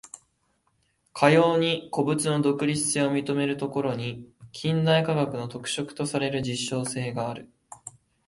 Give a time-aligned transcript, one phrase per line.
[1.13, 7.51] かように個物の独立性を認めるところに、近代科学の特色とされる実証性がある。